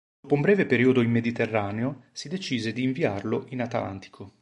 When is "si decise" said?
2.11-2.73